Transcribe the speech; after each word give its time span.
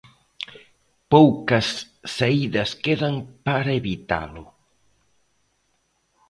Poucas 1.13 1.67
saídas 2.15 2.69
quedan 2.85 3.15
para 3.45 3.71
evitalo. 3.81 4.43